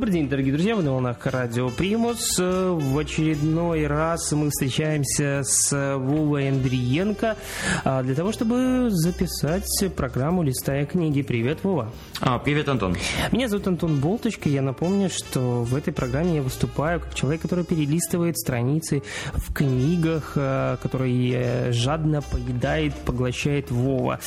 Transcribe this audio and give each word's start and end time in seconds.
Добрый 0.00 0.14
день, 0.14 0.30
дорогие 0.30 0.54
друзья, 0.54 0.76
вы 0.76 0.82
на 0.82 0.92
волнах 0.92 1.18
радио 1.26 1.68
Примус. 1.68 2.38
В 2.38 2.98
очередной 2.98 3.86
раз 3.86 4.32
мы 4.32 4.48
встречаемся 4.48 5.42
с 5.44 5.70
Вовой 5.72 6.48
Андриенко 6.48 7.36
а, 7.84 8.02
для 8.02 8.14
того, 8.14 8.32
чтобы 8.32 8.86
записать 8.88 9.68
программу 9.94 10.42
«Листая 10.42 10.86
книги». 10.86 11.20
Привет, 11.20 11.64
Вова. 11.64 11.92
А, 12.18 12.38
привет, 12.38 12.70
Антон. 12.70 12.96
Меня 13.30 13.48
зовут 13.48 13.68
Антон 13.68 14.00
Болточка. 14.00 14.48
Я 14.48 14.62
напомню, 14.62 15.10
что 15.10 15.64
в 15.64 15.76
этой 15.76 15.92
программе 15.92 16.36
я 16.36 16.42
выступаю 16.42 17.00
как 17.00 17.14
человек, 17.14 17.42
который 17.42 17.66
перелистывает 17.66 18.38
страницы 18.38 19.02
в 19.34 19.52
книгах, 19.52 20.32
а, 20.36 20.78
который 20.78 21.72
жадно 21.72 22.22
поедает, 22.22 22.94
поглощает 23.04 23.70
Вова. 23.70 24.18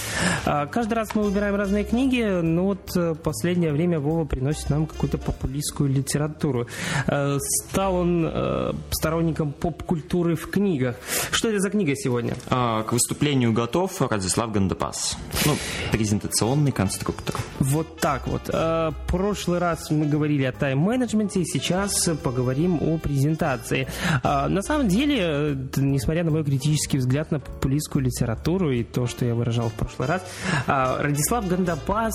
Каждый 0.45 0.93
раз 0.93 1.15
мы 1.15 1.23
выбираем 1.23 1.55
разные 1.55 1.83
книги, 1.83 2.21
но 2.21 2.65
вот 2.65 2.95
э, 2.95 3.15
последнее 3.15 3.71
время 3.71 3.99
Вова 3.99 4.25
приносит 4.25 4.69
нам 4.69 4.85
какую-то 4.85 5.17
популистскую 5.63 5.89
литературу. 5.89 6.67
Э, 7.07 7.37
стал 7.39 7.95
он 7.95 8.25
э, 8.25 8.73
сторонником 8.91 9.53
поп-культуры 9.53 10.35
в 10.35 10.49
книгах. 10.49 10.95
Что 11.31 11.49
это 11.49 11.59
за 11.59 11.69
книга 11.69 11.95
сегодня? 11.95 12.35
А, 12.49 12.83
к 12.83 12.93
выступлению 12.93 13.53
готов 13.53 14.01
Радислав 14.01 14.51
Гандапас. 14.51 15.17
Ну, 15.45 15.55
презентационный 15.91 16.71
конструктор. 16.71 17.35
Вот 17.59 17.99
так 17.99 18.27
вот. 18.27 18.49
Э, 18.49 18.91
в 18.91 19.07
прошлый 19.07 19.59
раз 19.59 19.89
мы 19.91 20.05
говорили 20.05 20.43
о 20.43 20.51
тайм-менеджменте, 20.51 21.43
сейчас 21.45 22.09
поговорим 22.23 22.79
о 22.81 22.97
презентации. 22.97 23.87
На 24.23 24.61
самом 24.61 24.87
деле, 24.87 25.57
несмотря 25.75 26.23
на 26.23 26.31
мой 26.31 26.43
критический 26.43 26.97
взгляд 26.97 27.31
на 27.31 27.39
популистскую 27.39 28.03
литературу 28.03 28.71
и 28.71 28.83
то, 28.83 29.07
что 29.07 29.25
я 29.25 29.35
выражал 29.35 29.69
в 29.69 29.73
прошлый 29.73 30.07
раз, 30.07 30.21
Радислав 30.67 31.47
Гандапас 31.47 32.13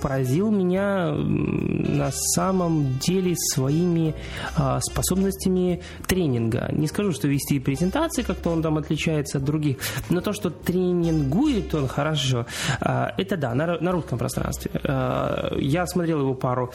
поразил 0.00 0.50
меня 0.50 1.12
на 1.12 2.10
самом 2.12 2.59
деле 2.68 3.34
своими 3.36 4.14
а, 4.56 4.80
способностями 4.80 5.82
тренинга. 6.06 6.68
Не 6.72 6.86
скажу, 6.86 7.12
что 7.12 7.28
вести 7.28 7.58
презентации 7.58 8.22
как-то 8.22 8.50
он 8.50 8.62
там 8.62 8.76
отличается 8.78 9.38
от 9.38 9.44
других, 9.44 9.78
но 10.10 10.20
то, 10.20 10.32
что 10.32 10.50
тренингует 10.50 11.74
он 11.74 11.88
хорошо, 11.88 12.46
а, 12.80 13.12
это 13.16 13.36
да, 13.36 13.54
на, 13.54 13.92
русском 13.92 14.18
пространстве. 14.18 14.70
А, 14.84 15.54
я 15.58 15.86
смотрел 15.86 16.20
его 16.20 16.34
пару 16.34 16.72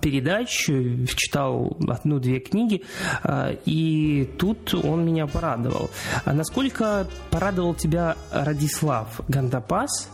передач, 0.00 0.66
читал 1.16 1.76
одну-две 1.88 2.40
книги, 2.40 2.82
и 3.64 4.28
тут 4.38 4.74
он 4.74 5.04
меня 5.04 5.26
порадовал. 5.26 5.90
Насколько 6.26 7.06
порадовал 7.30 7.74
тебя 7.74 8.16
Радислав 8.30 9.20
Гандапас 9.28 10.08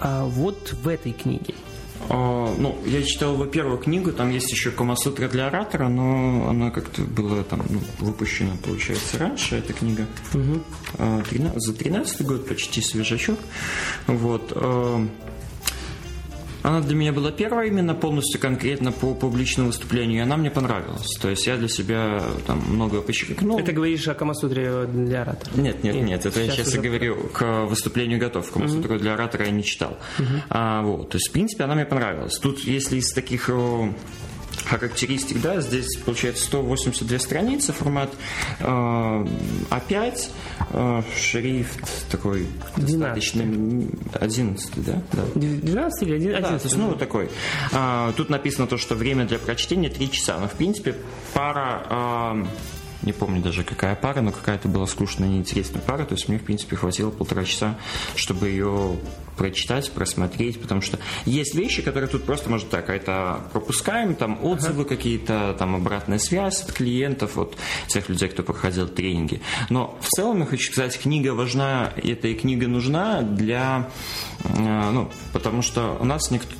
вот 0.00 0.74
в 0.82 0.88
этой 0.88 1.12
книге? 1.12 1.54
А, 2.08 2.54
ну, 2.56 2.78
я 2.86 3.02
читал, 3.02 3.36
во-первых, 3.36 3.84
книгу, 3.84 4.12
там 4.12 4.30
есть 4.30 4.50
еще 4.50 4.70
Камасутра 4.70 5.28
для 5.28 5.46
оратора, 5.46 5.88
но 5.88 6.48
она 6.48 6.70
как-то 6.70 7.02
была 7.02 7.42
там 7.42 7.62
ну, 7.68 7.80
выпущена, 7.98 8.52
получается, 8.64 9.18
раньше, 9.18 9.56
эта 9.56 9.72
книга. 9.72 10.06
Угу. 10.34 10.62
А, 10.98 11.22
13, 11.28 11.60
за 11.60 11.74
13 11.74 12.22
год, 12.22 12.48
почти 12.48 12.80
свежачок. 12.80 13.38
Вот. 14.06 14.52
Она 16.62 16.80
для 16.80 16.94
меня 16.94 17.12
была 17.12 17.30
первая 17.30 17.68
именно 17.68 17.94
полностью 17.94 18.40
конкретно 18.40 18.92
по 18.92 19.14
публичному 19.14 19.68
выступлению, 19.68 20.18
и 20.18 20.20
она 20.20 20.36
мне 20.36 20.50
понравилась. 20.50 21.16
То 21.20 21.28
есть 21.28 21.46
я 21.46 21.56
для 21.56 21.68
себя 21.68 22.22
там 22.46 22.62
много 22.68 23.00
подчеркнул. 23.00 23.58
Это 23.58 23.72
говоришь 23.72 24.06
о 24.08 24.14
Камасутре 24.14 24.86
для 24.86 25.22
оратора? 25.22 25.50
Нет, 25.54 25.82
нет, 25.82 25.94
нет. 25.94 26.04
нет 26.04 26.26
это 26.26 26.38
сейчас 26.38 26.58
я 26.58 26.64
сейчас 26.64 26.74
и 26.74 26.78
говорю 26.78 27.28
к 27.32 27.64
выступлению 27.66 28.18
готов. 28.18 28.50
Камасутру 28.50 28.94
угу. 28.94 29.00
для 29.00 29.14
оратора 29.14 29.46
я 29.46 29.50
не 29.50 29.64
читал. 29.64 29.98
Угу. 30.18 30.26
А, 30.50 30.82
вот. 30.82 31.10
То 31.10 31.16
есть, 31.16 31.28
в 31.28 31.32
принципе, 31.32 31.64
она 31.64 31.74
мне 31.74 31.86
понравилась. 31.86 32.38
Тут, 32.38 32.60
если 32.60 32.96
из 32.96 33.12
таких 33.12 33.48
характеристик, 34.64 35.40
да, 35.40 35.60
здесь 35.60 35.96
получается 35.96 36.44
182 36.44 37.18
страницы, 37.18 37.72
формат 37.72 38.10
э, 38.60 38.64
А5, 38.64 40.30
э, 40.70 41.02
шрифт 41.16 42.08
такой 42.10 42.46
12. 42.76 42.98
достаточно 42.98 43.42
11, 44.20 44.84
да? 44.84 45.02
да? 45.12 45.22
12 45.34 46.02
или 46.02 46.14
11? 46.14 46.44
11 46.44 46.76
ну, 46.76 46.94
такой. 46.94 47.28
А, 47.72 48.12
тут 48.16 48.30
написано 48.30 48.66
то, 48.66 48.76
что 48.76 48.94
время 48.94 49.24
для 49.26 49.38
прочтения 49.38 49.88
3 49.88 50.10
часа, 50.10 50.38
но 50.38 50.48
в 50.48 50.52
принципе 50.52 50.94
пара 51.34 51.86
э, 51.90 52.44
не 53.02 53.12
помню 53.12 53.40
даже 53.40 53.64
какая 53.64 53.94
пара, 53.94 54.20
но 54.20 54.30
какая-то 54.30 54.68
была 54.68 54.86
скучная, 54.86 55.28
неинтересная 55.28 55.80
пара, 55.80 56.04
то 56.04 56.14
есть 56.14 56.28
мне, 56.28 56.38
в 56.38 56.44
принципе, 56.44 56.76
хватило 56.76 57.10
полтора 57.10 57.44
часа, 57.44 57.78
чтобы 58.14 58.48
ее 58.48 58.96
прочитать, 59.36 59.90
просмотреть, 59.90 60.60
потому 60.60 60.80
что 60.80 60.98
есть 61.24 61.54
вещи, 61.54 61.82
которые 61.82 62.08
тут 62.08 62.24
просто, 62.24 62.50
может, 62.50 62.68
так, 62.68 62.90
это 62.90 63.40
пропускаем, 63.52 64.14
там 64.14 64.44
отзывы 64.44 64.82
ага. 64.82 64.96
какие-то, 64.96 65.54
там 65.58 65.76
обратная 65.76 66.18
связь 66.18 66.62
от 66.62 66.72
клиентов, 66.72 67.38
от 67.38 67.56
тех 67.88 68.08
людей, 68.08 68.28
кто 68.28 68.42
проходил 68.42 68.88
тренинги. 68.88 69.40
Но 69.68 69.98
в 70.00 70.08
целом, 70.08 70.40
я 70.40 70.46
хочу 70.46 70.72
сказать, 70.72 70.98
книга 70.98 71.34
важна, 71.34 71.92
эта 71.96 72.28
и 72.28 72.34
книга 72.34 72.68
нужна 72.68 73.22
для, 73.22 73.90
э, 74.44 74.90
ну, 74.92 75.10
потому 75.32 75.62
что 75.62 75.96
у 76.00 76.04
нас 76.04 76.30
никто, 76.30 76.54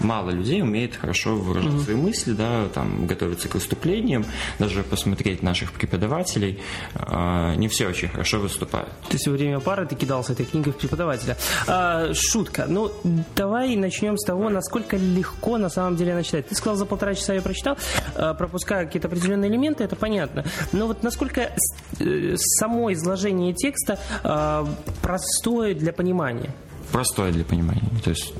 мало 0.00 0.30
людей 0.30 0.62
умеет 0.62 0.96
хорошо 0.96 1.36
выражать 1.36 1.72
mm-hmm. 1.72 1.84
свои 1.84 1.96
мысли, 1.96 2.32
да, 2.32 2.68
там, 2.74 3.06
готовиться 3.06 3.48
к 3.48 3.54
выступлениям, 3.54 4.24
даже 4.58 4.82
посмотреть 4.82 5.42
наших 5.42 5.72
преподавателей, 5.72 6.60
э, 6.94 7.54
не 7.56 7.68
все 7.68 7.88
очень 7.88 8.08
хорошо 8.08 8.38
выступают. 8.38 8.88
То 9.08 9.14
есть 9.14 9.26
во 9.26 9.32
время 9.32 9.60
пары 9.60 9.86
ты 9.86 9.94
кидался 9.94 10.32
этой 10.32 10.46
книгой 10.46 10.72
в 10.72 10.76
преподавателя. 10.76 11.36
А, 11.66 12.12
шутка. 12.14 12.66
Ну, 12.68 12.92
давай 13.34 13.76
начнем 13.76 14.16
с 14.16 14.24
того, 14.24 14.48
насколько 14.48 14.96
легко 14.96 15.58
на 15.58 15.68
самом 15.68 15.96
деле 15.96 16.14
начитать. 16.14 16.48
Ты 16.48 16.54
сказал, 16.54 16.76
за 16.76 16.86
полтора 16.86 17.14
часа 17.14 17.34
я 17.34 17.42
прочитал, 17.42 17.76
а, 18.14 18.34
пропуская 18.34 18.84
какие-то 18.84 19.08
определенные 19.08 19.50
элементы, 19.50 19.84
это 19.84 19.96
понятно. 19.96 20.44
Но 20.72 20.86
вот 20.86 21.02
насколько 21.02 21.52
э, 21.98 22.36
само 22.36 22.92
изложение 22.92 23.52
текста 23.52 23.98
а, 24.22 24.66
простое 25.02 25.74
для 25.74 25.92
понимания? 25.92 26.54
Простое 26.92 27.32
для 27.32 27.44
понимания. 27.44 27.82
То 28.04 28.10
есть 28.10 28.32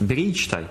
бери 0.00 0.30
и 0.30 0.34
читай. 0.34 0.66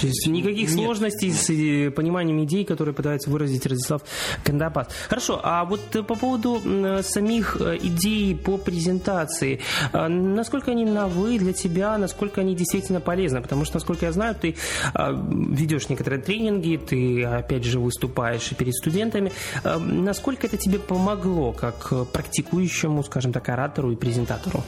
То 0.00 0.06
есть 0.06 0.26
никаких 0.26 0.68
Нет. 0.68 0.78
сложностей 0.78 1.32
с 1.32 1.50
э, 1.50 1.90
пониманием 1.90 2.42
идей, 2.44 2.64
которые 2.64 2.94
пытается 2.94 3.30
выразить 3.30 3.66
Радислав 3.66 4.02
Кандапас. 4.44 4.88
Хорошо, 5.08 5.40
а 5.42 5.64
вот 5.64 5.80
по 6.06 6.14
поводу 6.14 6.60
самих 7.02 7.56
э, 7.60 7.78
идей 7.82 8.34
по 8.34 8.58
презентации, 8.58 9.60
а, 9.92 10.08
насколько 10.08 10.70
они 10.70 10.84
новые 10.84 11.38
для 11.38 11.52
тебя, 11.52 11.98
насколько 11.98 12.40
они 12.40 12.54
действительно 12.54 13.00
полезны? 13.00 13.40
Потому 13.42 13.64
что, 13.64 13.76
насколько 13.76 14.06
я 14.06 14.12
знаю, 14.12 14.34
ты 14.34 14.56
а, 14.94 15.12
ведешь 15.12 15.88
некоторые 15.88 16.20
тренинги, 16.22 16.76
ты, 16.76 17.24
опять 17.24 17.64
же, 17.64 17.78
выступаешь 17.78 18.50
перед 18.56 18.74
студентами. 18.74 19.32
А, 19.64 19.78
насколько 19.78 20.46
это 20.46 20.56
тебе 20.56 20.78
помогло, 20.78 21.52
как 21.52 21.92
практикующему, 22.12 23.02
скажем 23.04 23.32
так, 23.32 23.48
оратору 23.48 23.92
и 23.92 23.96
презентатору? 23.96 24.62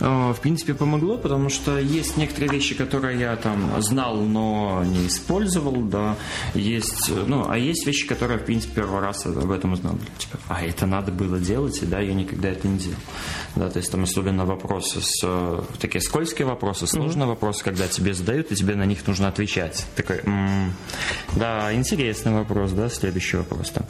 В 0.00 0.36
принципе, 0.42 0.74
помогло, 0.74 1.18
потому 1.18 1.48
что 1.48 1.78
есть 1.78 2.16
некоторые 2.16 2.50
вещи, 2.50 2.74
которые 2.74 3.18
я 3.18 3.36
там 3.36 3.80
знал, 3.80 4.16
но 4.16 4.77
не 4.84 5.06
использовал, 5.06 5.76
да, 5.82 6.16
есть, 6.54 7.10
ну, 7.26 7.48
а 7.48 7.58
есть 7.58 7.86
вещи, 7.86 8.06
которые, 8.06 8.38
в 8.38 8.44
принципе, 8.44 8.76
первый 8.76 9.00
раз 9.00 9.26
об 9.26 9.50
этом 9.50 9.72
узнал, 9.72 9.96
типа, 10.18 10.38
а 10.48 10.64
это 10.64 10.86
надо 10.86 11.12
было 11.12 11.38
делать, 11.38 11.82
и 11.82 11.86
да, 11.86 12.00
я 12.00 12.14
никогда 12.14 12.50
это 12.50 12.68
не 12.68 12.78
делал, 12.78 12.96
да, 13.56 13.70
то 13.70 13.78
есть 13.78 13.90
там 13.90 14.04
особенно 14.04 14.44
вопросы 14.44 15.00
с, 15.00 15.64
такие 15.78 16.00
скользкие 16.00 16.46
вопросы, 16.46 16.86
сложные 16.86 17.24
mm-hmm. 17.24 17.28
вопросы, 17.28 17.64
когда 17.64 17.88
тебе 17.88 18.14
задают, 18.14 18.52
и 18.52 18.56
тебе 18.56 18.74
на 18.74 18.84
них 18.84 19.06
нужно 19.06 19.28
отвечать, 19.28 19.86
такой, 19.96 20.18
м-м, 20.18 20.72
да, 21.36 21.72
интересный 21.72 22.32
вопрос, 22.32 22.72
да, 22.72 22.88
следующий 22.88 23.38
вопрос, 23.38 23.70
там, 23.70 23.86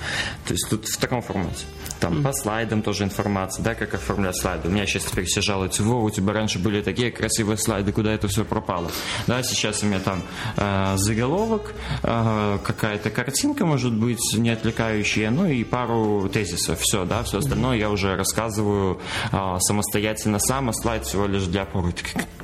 то 0.47 0.53
есть 0.53 0.69
тут 0.71 0.87
в 0.87 0.97
таком 0.99 1.23
формате, 1.23 1.65
там, 2.01 2.19
mm-hmm. 2.19 2.23
по 2.23 2.33
слайдам 2.33 2.83
тоже 2.83 3.05
информация, 3.05 3.63
да, 3.63 3.75
как 3.75 3.95
оформлять 3.95 4.37
слайды, 4.37 4.69
у 4.69 4.71
меня 4.71 4.87
сейчас 4.87 5.05
теперь 5.05 5.25
все 5.25 5.41
жалуются, 5.41 5.83
во, 5.83 6.03
у 6.03 6.11
тебя 6.11 6.33
раньше 6.33 6.59
были 6.59 6.83
такие 6.83 7.11
красивые 7.11 7.59
слайды, 7.59 7.93
куда 7.93 8.13
это 8.13 8.29
все 8.29 8.45
пропало, 8.45 8.91
да, 9.27 9.43
сейчас 9.43 9.83
у 9.83 9.87
меня 9.87 10.01
там 10.01 10.23
э, 10.57 10.68
Э, 10.68 10.68
заголовок, 10.97 11.75
э, 12.03 12.59
какая-то 12.65 13.11
картинка, 13.11 13.67
может 13.67 13.95
быть, 13.95 14.35
не 14.37 14.51
отвлекающая, 14.51 15.31
ну 15.31 15.47
и 15.47 15.65
пару 15.65 16.29
тезисов. 16.29 16.81
Все, 16.81 17.05
да, 17.05 17.23
все 17.23 17.39
остальное 17.39 17.77
я 17.77 17.91
уже 17.91 18.17
рассказываю 18.17 19.01
э, 19.33 19.57
самостоятельно 19.61 20.39
сам, 20.39 20.69
а 20.69 20.73
слайд 20.73 21.05
всего 21.05 21.27
лишь 21.27 21.45
для 21.45 21.63
опоры. 21.63 21.95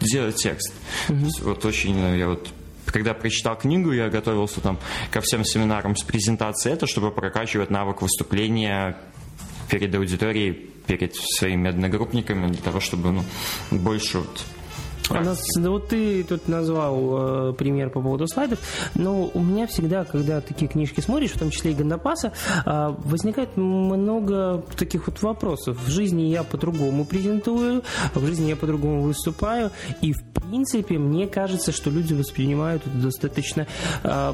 Делать 0.01 0.37
текст. 0.37 0.73
Вот 1.43 1.65
очень 1.65 1.99
я 2.17 2.29
вот 2.29 2.49
когда 2.87 3.13
прочитал 3.13 3.57
книгу, 3.57 3.91
я 3.93 4.09
готовился 4.09 4.61
там 4.61 4.79
ко 5.11 5.21
всем 5.21 5.45
семинарам 5.45 5.97
с 5.97 6.05
презентацией 6.05 6.75
это, 6.75 6.87
чтобы 6.87 7.11
прокачивать 7.11 7.71
навык 7.71 8.03
выступления 8.03 8.97
перед 9.69 9.95
аудиторией, 9.95 10.53
перед 10.87 11.17
своими 11.17 11.71
одногруппниками, 11.71 12.49
для 12.49 12.63
того, 12.63 12.81
чтобы 12.81 13.11
ну, 13.11 13.25
больше 13.71 14.19
вот 14.19 14.45
У 15.11 15.15
нас, 15.15 15.39
вот 15.57 15.89
ты 15.89 16.25
тут 16.25 16.49
назвал 16.49 17.51
э, 17.51 17.53
пример 17.53 17.91
по 17.91 18.01
поводу 18.01 18.27
слайдов, 18.27 18.59
но 18.95 19.31
у 19.35 19.41
меня 19.41 19.67
всегда, 19.67 20.05
когда 20.05 20.41
такие 20.41 20.67
книжки 20.67 21.01
смотришь, 21.01 21.33
в 21.33 21.39
том 21.39 21.51
числе 21.51 21.73
и 21.73 21.75
Гандапаса, 21.75 22.33
э, 22.65 22.95
возникает 23.05 23.57
много 23.57 24.65
таких 24.77 25.07
вот 25.07 25.21
вопросов. 25.21 25.79
В 25.85 25.91
жизни 25.91 26.23
я 26.23 26.43
по-другому 26.43 27.05
презентую, 27.05 27.83
в 28.15 28.27
жизни 28.27 28.49
я 28.49 28.57
по-другому 28.57 29.03
выступаю, 29.03 29.71
и 30.01 30.13
в 30.13 30.23
принципе 30.49 30.99
мне 30.99 31.27
кажется, 31.27 31.73
что 31.73 31.91
люди 31.91 32.15
воспринимают 32.15 32.87
это 32.87 32.97
достаточно 32.97 33.67
э, 34.03 34.33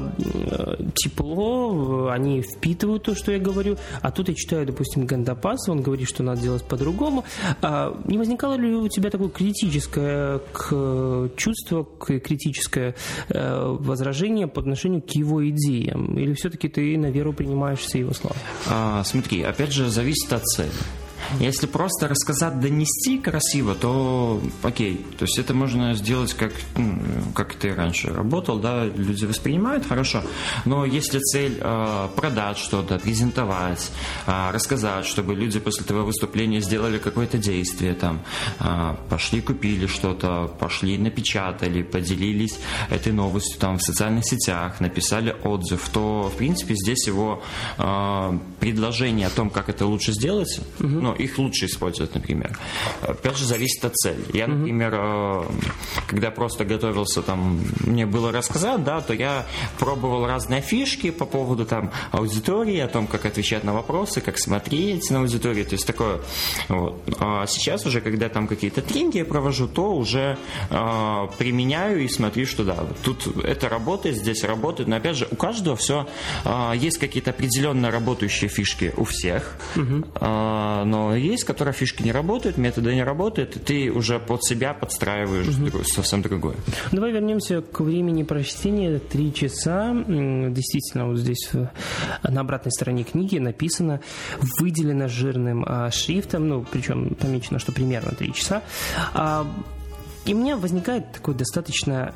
тепло, 0.95 2.09
они 2.09 2.41
впитывают 2.41 3.03
то, 3.03 3.15
что 3.15 3.31
я 3.31 3.39
говорю, 3.39 3.77
а 4.01 4.11
тут 4.11 4.29
я 4.29 4.35
читаю, 4.35 4.65
допустим, 4.65 5.05
Гандапаса, 5.05 5.71
он 5.71 5.81
говорит, 5.81 6.07
что 6.07 6.23
надо 6.23 6.41
делать 6.41 6.63
по-другому. 6.63 7.23
Э, 7.61 7.93
не 8.05 8.17
возникало 8.17 8.55
ли 8.55 8.73
у 8.75 8.87
тебя 8.87 9.09
такое 9.09 9.29
критическое 9.29 10.41
Э, 10.71 11.29
чувство, 11.35 11.87
критическое 11.99 12.95
э, 13.29 13.77
возражение 13.79 14.47
по 14.47 14.61
отношению 14.61 15.01
к 15.01 15.11
его 15.11 15.47
идеям? 15.49 16.17
Или 16.17 16.33
все-таки 16.33 16.69
ты 16.69 16.97
на 16.97 17.07
веру 17.07 17.33
принимаешь 17.33 17.79
все 17.79 17.99
его 17.99 18.13
слова? 18.13 18.35
А, 18.69 19.03
смотри, 19.03 19.43
опять 19.43 19.71
же, 19.71 19.89
зависит 19.89 20.31
от 20.33 20.43
цели. 20.43 20.71
Если 21.39 21.67
просто 21.67 22.07
рассказать, 22.07 22.59
донести 22.59 23.17
красиво, 23.17 23.75
то 23.75 24.41
окей. 24.63 25.05
То 25.17 25.25
есть 25.25 25.39
это 25.39 25.53
можно 25.53 25.93
сделать, 25.93 26.33
как, 26.33 26.51
ну, 26.75 26.99
как 27.33 27.55
ты 27.55 27.73
раньше 27.73 28.13
работал, 28.13 28.59
да, 28.59 28.85
люди 28.85 29.25
воспринимают 29.25 29.85
хорошо. 29.85 30.23
Но 30.65 30.85
если 30.85 31.19
цель 31.19 31.57
э, 31.59 32.07
продать 32.15 32.57
что-то, 32.57 32.99
презентовать, 32.99 33.91
э, 34.27 34.51
рассказать, 34.51 35.05
чтобы 35.05 35.35
люди 35.35 35.59
после 35.59 35.83
этого 35.85 36.03
выступления 36.03 36.61
сделали 36.61 36.97
какое-то 36.97 37.37
действие, 37.37 37.93
там, 37.93 38.21
э, 38.59 38.95
пошли 39.09 39.41
купили 39.41 39.87
что-то, 39.87 40.47
пошли 40.59 40.97
напечатали, 40.97 41.83
поделились 41.83 42.59
этой 42.89 43.13
новостью 43.13 43.59
там 43.59 43.77
в 43.77 43.81
социальных 43.81 44.25
сетях, 44.25 44.79
написали 44.79 45.35
отзыв, 45.43 45.89
то 45.89 46.31
в 46.33 46.37
принципе 46.37 46.75
здесь 46.75 47.07
его 47.07 47.41
э, 47.77 48.39
предложение 48.59 49.27
о 49.27 49.29
том, 49.29 49.49
как 49.49 49.69
это 49.69 49.85
лучше 49.85 50.13
сделать, 50.13 50.59
угу. 50.79 50.87
ну, 50.87 51.15
их 51.21 51.37
лучше 51.37 51.65
использовать, 51.65 52.13
например. 52.15 52.57
Опять 53.01 53.37
же, 53.37 53.45
зависит 53.45 53.83
от 53.85 53.95
цели. 53.95 54.23
Я, 54.33 54.47
например, 54.47 54.93
э, 54.93 55.43
когда 56.07 56.31
просто 56.31 56.65
готовился, 56.65 57.21
там, 57.21 57.61
мне 57.85 58.05
было 58.05 58.31
рассказать, 58.31 58.83
да, 58.83 59.01
то 59.01 59.13
я 59.13 59.45
пробовал 59.79 60.25
разные 60.25 60.61
фишки 60.61 61.11
по 61.11 61.25
поводу 61.25 61.65
там 61.65 61.91
аудитории, 62.11 62.79
о 62.79 62.87
том, 62.87 63.07
как 63.07 63.25
отвечать 63.25 63.63
на 63.63 63.73
вопросы, 63.73 64.21
как 64.21 64.37
смотреть 64.37 65.09
на 65.09 65.19
аудиторию, 65.19 65.65
то 65.65 65.73
есть 65.73 65.87
такое. 65.87 66.19
Вот. 66.69 67.01
А 67.19 67.45
сейчас 67.47 67.85
уже, 67.85 68.01
когда 68.01 68.29
там 68.29 68.47
какие-то 68.47 68.81
тренинги 68.81 69.17
я 69.17 69.25
провожу, 69.25 69.67
то 69.67 69.93
уже 69.93 70.37
э, 70.69 71.27
применяю 71.37 72.03
и 72.03 72.07
смотрю, 72.07 72.45
что 72.45 72.63
да, 72.63 72.85
тут 73.03 73.27
это 73.43 73.69
работает, 73.69 74.17
здесь 74.17 74.43
работает, 74.43 74.89
но 74.89 74.97
опять 74.97 75.17
же, 75.17 75.27
у 75.31 75.35
каждого 75.35 75.75
все 75.75 76.07
э, 76.45 76.73
есть 76.75 76.97
какие-то 76.97 77.31
определенно 77.31 77.91
работающие 77.91 78.49
фишки 78.49 78.93
у 78.97 79.03
всех, 79.03 79.55
угу. 79.75 80.05
э, 80.19 80.83
но 80.85 81.00
есть, 81.13 81.43
которая 81.43 81.73
фишки 81.73 82.03
не 82.03 82.11
работают, 82.11 82.57
методы 82.57 82.93
не 82.93 83.03
работают, 83.03 83.55
и 83.55 83.59
ты 83.59 83.91
уже 83.91 84.19
под 84.19 84.43
себя 84.43 84.73
подстраиваешь 84.73 85.47
угу. 85.47 85.83
совсем 85.83 86.21
другое. 86.21 86.55
Давай 86.91 87.11
вернемся 87.11 87.61
к 87.61 87.79
времени 87.79 88.23
прочтения. 88.23 88.99
Три 88.99 89.33
часа. 89.33 89.93
Действительно, 89.93 91.07
вот 91.07 91.17
здесь 91.17 91.49
на 92.23 92.41
обратной 92.41 92.71
стороне 92.71 93.03
книги 93.03 93.37
написано, 93.37 94.01
выделено 94.59 95.07
жирным 95.07 95.63
а, 95.67 95.91
шрифтом, 95.91 96.47
ну, 96.47 96.65
причем 96.69 97.15
помечено, 97.15 97.59
что 97.59 97.71
примерно 97.71 98.11
три 98.11 98.33
часа. 98.33 98.61
А, 99.13 99.47
и 100.25 100.33
у 100.33 100.37
меня 100.37 100.55
возникает 100.55 101.11
такой 101.11 101.33
достаточно 101.33 102.13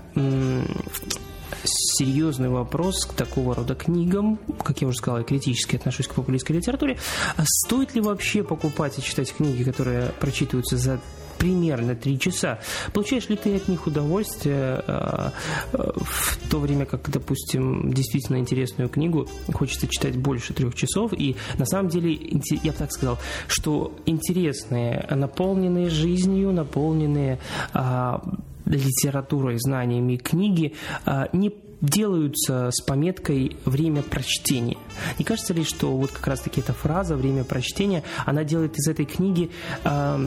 серьезный 1.64 2.50
вопрос 2.50 3.06
к 3.06 3.14
такого 3.14 3.56
рода 3.56 3.76
книгам. 3.76 4.40
Как 4.64 4.82
я 4.82 4.88
уже 4.88 4.98
сказал, 4.98 5.20
я 5.20 5.24
критически 5.24 5.76
отношусь 5.76 6.08
к 6.08 6.14
популистской 6.14 6.56
литературе. 6.56 6.98
А 7.38 7.44
стоит 7.46 7.96
ли 7.96 8.02
вообще 8.02 8.44
покупать 8.44 8.98
и 8.98 9.02
читать 9.02 9.34
книги, 9.34 9.64
которые 9.64 10.12
прочитываются 10.20 10.78
за 10.78 11.00
примерно 11.38 11.96
три 11.96 12.20
часа. 12.20 12.60
Получаешь 12.94 13.30
ли 13.30 13.36
ты 13.36 13.56
от 13.56 13.68
них 13.68 13.88
удовольствие 13.88 14.84
э, 14.88 15.30
э, 15.74 15.92
в 15.96 16.50
то 16.50 16.60
время, 16.60 16.86
как, 16.86 17.10
допустим, 17.10 17.92
действительно 17.94 18.38
интересную 18.38 18.90
книгу 18.90 19.28
хочется 19.54 19.88
читать 19.88 20.18
больше 20.18 20.54
трех 20.54 20.76
часов? 20.76 21.14
И 21.14 21.36
на 21.58 21.66
самом 21.66 21.90
деле, 21.90 22.14
я 22.14 22.72
бы 22.72 22.78
так 22.78 22.92
сказал, 22.92 23.20
что 23.48 23.94
интересные, 24.06 25.06
наполненные 25.10 25.90
жизнью, 25.90 26.52
наполненные 26.52 27.40
а, 27.74 28.22
литературой, 28.76 29.58
знаниями 29.60 30.18
книги 30.18 30.74
а, 31.06 31.30
не 31.34 31.54
делаются 31.82 32.72
с 32.72 32.82
пометкой 32.82 33.58
«время 33.66 34.02
прочтения». 34.02 34.78
Не 35.20 35.26
кажется 35.26 35.54
ли, 35.54 35.64
что 35.64 35.96
вот 35.96 36.12
как 36.12 36.26
раз-таки 36.28 36.62
эта 36.62 36.74
фраза 36.74 37.16
«время 37.16 37.44
прочтения», 37.44 38.04
она 38.26 38.44
делает 38.44 38.78
из 38.78 38.88
этой 38.88 39.06
книги 39.06 39.52
а, 39.84 40.20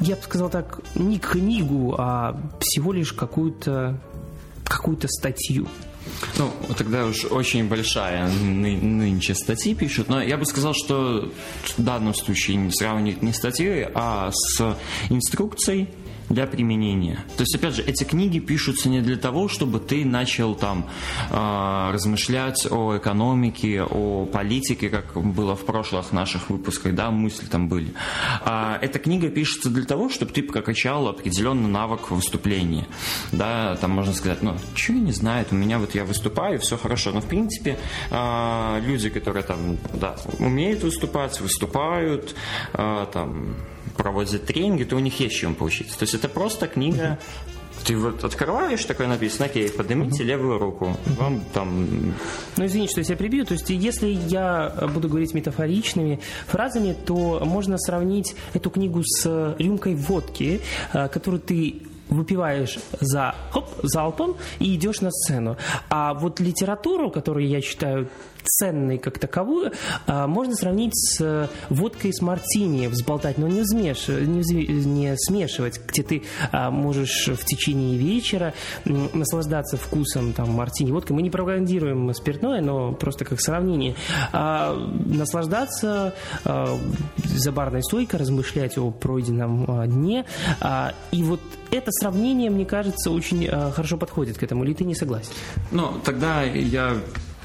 я 0.00 0.16
бы 0.16 0.22
сказал 0.22 0.50
так, 0.50 0.80
не 0.96 1.18
книгу, 1.18 1.94
а 1.96 2.36
всего 2.60 2.92
лишь 2.92 3.12
какую-то 3.12 4.00
какую-то 4.64 5.06
статью. 5.08 5.68
Ну, 6.38 6.50
тогда 6.76 7.06
уж 7.06 7.24
очень 7.26 7.68
большая 7.68 8.28
ны- 8.28 8.80
нынче 8.80 9.34
статьи 9.34 9.74
пишут, 9.74 10.08
но 10.08 10.20
я 10.20 10.36
бы 10.36 10.44
сказал, 10.44 10.74
что 10.74 11.30
в 11.76 11.82
данном 11.82 12.14
случае 12.14 12.70
сравнивать 12.72 13.22
не 13.22 13.32
статьей, 13.32 13.86
а 13.94 14.30
с 14.32 14.76
инструкцией 15.10 15.88
для 16.28 16.46
применения. 16.46 17.24
То 17.36 17.42
есть, 17.42 17.54
опять 17.54 17.74
же, 17.74 17.82
эти 17.82 18.04
книги 18.04 18.38
пишутся 18.38 18.88
не 18.88 19.00
для 19.00 19.16
того, 19.16 19.48
чтобы 19.48 19.80
ты 19.80 20.04
начал 20.04 20.54
там 20.54 20.88
э, 21.30 21.90
размышлять 21.92 22.66
о 22.70 22.96
экономике, 22.96 23.82
о 23.82 24.26
политике, 24.26 24.88
как 24.88 25.14
было 25.14 25.56
в 25.56 25.64
прошлых 25.64 26.12
наших 26.12 26.50
выпусках, 26.50 26.94
да, 26.94 27.10
мысли 27.10 27.46
там 27.46 27.68
были. 27.68 27.92
А 28.44 28.78
эта 28.80 28.98
книга 28.98 29.28
пишется 29.28 29.70
для 29.70 29.84
того, 29.84 30.08
чтобы 30.08 30.32
ты 30.32 30.42
прокачал 30.42 31.08
определенный 31.08 31.68
навык 31.68 32.10
выступления. 32.10 32.86
Да, 33.32 33.76
там 33.76 33.90
можно 33.92 34.12
сказать, 34.12 34.42
ну, 34.42 34.56
я 34.88 34.94
не 34.94 35.12
знаю, 35.12 35.46
у 35.50 35.54
меня 35.54 35.78
вот 35.78 35.94
я 35.94 36.04
выступаю, 36.04 36.58
все 36.58 36.76
хорошо. 36.76 37.12
Но, 37.12 37.20
в 37.20 37.26
принципе, 37.26 37.78
э, 38.10 38.80
люди, 38.84 39.10
которые 39.10 39.42
там, 39.42 39.78
да, 39.94 40.16
умеют 40.38 40.82
выступать, 40.82 41.40
выступают, 41.40 42.34
там, 42.72 43.56
проводят 43.96 44.46
тренинги, 44.46 44.84
то 44.84 44.96
у 44.96 45.00
них 45.00 45.18
есть 45.20 45.36
чем 45.36 45.54
поучиться. 45.54 45.98
То 45.98 46.04
есть 46.04 46.14
это 46.14 46.28
просто 46.28 46.66
книга 46.66 47.18
ты 47.84 47.96
вот 47.96 48.22
открываешь, 48.24 48.84
такое 48.84 49.08
написано, 49.08 49.46
окей, 49.46 49.68
поднимите 49.68 50.22
uh-huh. 50.22 50.26
левую 50.26 50.58
руку. 50.58 50.96
Вам 51.18 51.42
там... 51.52 52.14
Ну, 52.56 52.66
извини, 52.66 52.88
что 52.88 53.00
я 53.00 53.04
тебя 53.04 53.16
прибью. 53.16 53.44
То 53.44 53.54
есть, 53.54 53.70
если 53.70 54.08
я 54.08 54.72
буду 54.94 55.08
говорить 55.08 55.34
метафоричными 55.34 56.20
фразами, 56.46 56.96
то 57.04 57.40
можно 57.44 57.78
сравнить 57.78 58.34
эту 58.54 58.70
книгу 58.70 59.02
с 59.04 59.56
рюмкой 59.58 59.94
водки, 59.94 60.60
э, 60.92 61.08
которую 61.08 61.40
ты 61.40 61.82
выпиваешь 62.08 62.78
за 63.00 63.34
хоп, 63.50 63.68
залпом 63.82 64.36
и 64.58 64.74
идешь 64.74 65.00
на 65.00 65.10
сцену. 65.10 65.56
А 65.88 66.14
вот 66.14 66.40
литературу, 66.40 67.10
которую 67.10 67.46
я 67.46 67.60
читаю 67.60 68.08
ценной 68.44 68.98
как 68.98 69.18
таковую, 69.18 69.72
а, 70.06 70.26
можно 70.26 70.54
сравнить 70.54 70.92
с 70.94 71.20
э, 71.20 71.48
водкой 71.70 72.12
с 72.12 72.20
мартини, 72.20 72.86
взболтать, 72.86 73.38
но 73.38 73.48
не, 73.48 73.60
взмеш... 73.60 74.08
не, 74.08 74.66
не 74.66 75.16
смешивать, 75.16 75.80
где 75.86 76.02
ты 76.02 76.22
а, 76.50 76.70
можешь 76.70 77.28
в 77.28 77.44
течение 77.44 77.96
вечера 77.96 78.54
наслаждаться 78.84 79.76
вкусом 79.76 80.32
там, 80.32 80.50
мартини, 80.50 80.92
водкой. 80.92 81.16
Мы 81.16 81.22
не 81.22 81.30
пропагандируем 81.30 82.12
спиртное, 82.14 82.60
но 82.60 82.92
просто 82.92 83.24
как 83.24 83.40
сравнение. 83.40 83.94
А, 84.32 84.74
наслаждаться 85.06 86.14
за 86.44 87.52
барной 87.52 87.82
стойкой, 87.82 88.20
размышлять 88.20 88.78
о 88.78 88.90
пройденном 88.90 89.66
дне. 89.88 90.24
И 91.10 91.22
вот 91.22 91.40
это 91.70 91.90
сравнение, 91.90 92.50
мне 92.50 92.64
кажется, 92.64 93.10
очень 93.10 93.46
хорошо 93.48 93.96
подходит 93.96 94.38
к 94.38 94.42
этому. 94.42 94.64
Или 94.64 94.74
ты 94.74 94.84
не 94.84 94.94
согласен? 94.94 95.32
Ну, 95.70 95.94
тогда 96.04 96.42
я 96.42 96.96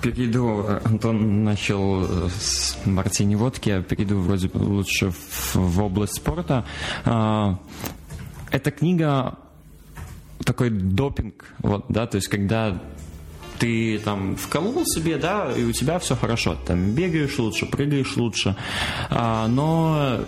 перейду, 0.01 0.65
Антон 0.83 1.43
начал 1.43 2.29
с 2.29 2.77
мартини 2.85 3.35
водки, 3.35 3.69
я 3.69 3.81
перейду 3.81 4.19
вроде 4.19 4.49
лучше 4.53 5.11
в, 5.11 5.55
в 5.55 5.83
область 5.83 6.15
спорта. 6.15 6.65
А, 7.05 7.59
эта 8.51 8.71
книга 8.71 9.37
такой 10.45 10.69
допинг, 10.69 11.45
вот, 11.59 11.85
да, 11.89 12.07
то 12.07 12.15
есть 12.17 12.27
когда 12.27 12.81
ты 13.59 13.99
там 13.99 14.35
вколол 14.35 14.85
себе, 14.85 15.17
да, 15.17 15.51
и 15.51 15.63
у 15.63 15.71
тебя 15.71 15.99
все 15.99 16.15
хорошо, 16.15 16.55
там 16.65 16.91
бегаешь 16.91 17.37
лучше, 17.37 17.65
прыгаешь 17.65 18.15
лучше, 18.15 18.55
а, 19.09 19.47
но 19.47 20.19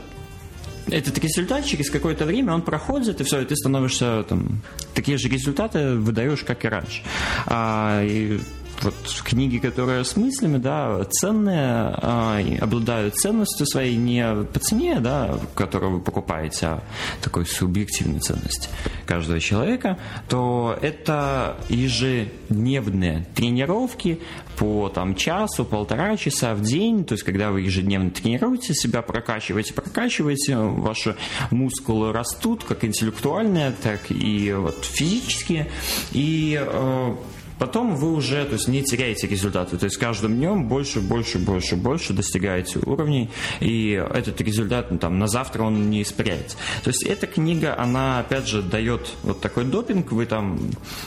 этот 0.87 1.17
результат 1.19 1.65
через 1.65 1.89
какое-то 1.89 2.25
время 2.25 2.53
он 2.53 2.61
проходит, 2.61 3.21
и 3.21 3.23
все, 3.23 3.41
и 3.41 3.45
ты 3.45 3.55
становишься 3.55 4.23
там 4.27 4.61
такие 4.93 5.17
же 5.17 5.29
результаты 5.29 5.95
выдаешь, 5.95 6.43
как 6.43 6.65
и 6.65 6.67
раньше. 6.67 7.03
А, 7.45 8.03
и 8.03 8.39
вот 8.83 8.95
книги, 9.23 9.57
которые 9.57 10.03
с 10.03 10.15
мыслями, 10.15 10.57
да, 10.57 11.03
ценные, 11.05 11.93
э, 12.01 12.57
обладают 12.59 13.15
ценностью 13.15 13.65
своей 13.65 13.95
не 13.95 14.43
по 14.45 14.59
цене, 14.59 14.99
да, 14.99 15.37
которую 15.55 15.93
вы 15.93 15.99
покупаете, 15.99 16.65
а 16.67 16.83
такой 17.21 17.45
субъективной 17.45 18.19
ценности 18.19 18.69
каждого 19.05 19.39
человека, 19.39 19.97
то 20.27 20.77
это 20.81 21.57
ежедневные 21.69 23.25
тренировки 23.35 24.19
по 24.57 24.89
там, 24.89 25.15
часу, 25.15 25.63
полтора 25.63 26.17
часа 26.17 26.53
в 26.53 26.61
день, 26.61 27.05
то 27.05 27.13
есть 27.13 27.23
когда 27.23 27.51
вы 27.51 27.61
ежедневно 27.61 28.11
тренируете 28.11 28.73
себя, 28.73 29.01
прокачиваете, 29.01 29.73
прокачиваете, 29.73 30.57
ваши 30.57 31.15
мускулы 31.49 32.11
растут, 32.11 32.63
как 32.65 32.83
интеллектуальные, 32.83 33.73
так 33.81 34.11
и 34.11 34.53
вот 34.53 34.83
физические, 34.83 35.69
и 36.11 36.59
э, 36.61 37.15
потом 37.59 37.95
вы 37.95 38.13
уже 38.13 38.45
то 38.45 38.53
есть, 38.53 38.67
не 38.67 38.81
теряете 38.83 39.27
результаты. 39.27 39.77
То 39.77 39.85
есть 39.85 39.97
каждым 39.97 40.35
днем 40.35 40.67
больше, 40.67 41.01
больше, 41.01 41.37
больше, 41.37 41.75
больше 41.75 42.13
достигаете 42.13 42.79
уровней, 42.79 43.29
и 43.59 43.91
этот 43.91 44.41
результат 44.41 44.91
ну, 44.91 44.97
там, 44.97 45.19
на 45.19 45.27
завтра 45.27 45.63
он 45.63 45.89
не 45.89 46.01
испаряется. 46.01 46.57
То 46.83 46.89
есть 46.89 47.03
эта 47.03 47.27
книга, 47.27 47.77
она 47.77 48.19
опять 48.19 48.47
же 48.47 48.61
дает 48.61 49.09
вот 49.23 49.41
такой 49.41 49.65
допинг, 49.65 50.11
вы 50.11 50.25
там 50.25 50.59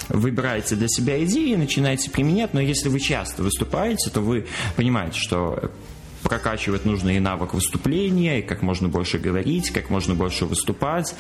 выбираете 0.09 0.77
для 0.77 0.89
себя 0.89 1.23
идеи, 1.25 1.55
начинаете 1.55 2.11
применять, 2.11 2.55
но 2.55 2.61
если 2.61 2.89
вы 2.89 3.01
часто 3.01 3.43
выступаете, 3.43 4.11
то 4.11 4.21
вы 4.21 4.47
понимаете, 4.77 5.19
что 5.19 5.71
прокачивать 6.23 6.85
нужно 6.85 7.11
и 7.17 7.21
навык 7.21 7.55
выступления, 7.55 8.41
и 8.41 8.43
как 8.43 8.63
можно 8.63 8.89
больше 8.89 9.19
говорить, 9.19 9.71
как 9.71 9.91
можно 9.91 10.15
больше 10.15 10.47
выступать, 10.47 11.15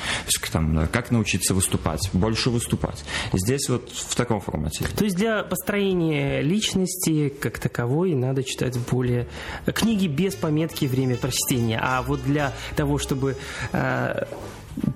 там, 0.52 0.86
как 0.88 1.10
научиться 1.10 1.54
выступать, 1.54 2.10
больше 2.12 2.50
выступать. 2.50 3.04
Здесь 3.32 3.68
вот 3.68 3.90
в 3.90 4.14
таком 4.14 4.40
формате. 4.40 4.84
То 4.96 5.04
есть 5.04 5.16
для 5.16 5.42
построения 5.42 6.42
личности 6.42 7.28
как 7.28 7.58
таковой 7.58 8.14
надо 8.14 8.44
читать 8.44 8.78
более 8.90 9.26
книги 9.66 10.06
без 10.06 10.34
пометки 10.34 10.86
время 10.86 11.16
прочтения, 11.16 11.80
а 11.82 12.02
вот 12.02 12.22
для 12.22 12.52
того, 12.76 12.98
чтобы 12.98 13.36
э, 13.72 14.24